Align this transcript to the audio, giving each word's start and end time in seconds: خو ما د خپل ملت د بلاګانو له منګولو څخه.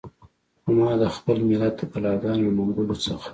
خو 0.61 0.69
ما 0.79 0.91
د 1.01 1.03
خپل 1.15 1.37
ملت 1.49 1.73
د 1.79 1.81
بلاګانو 1.91 2.43
له 2.45 2.51
منګولو 2.57 2.95
څخه. 3.05 3.29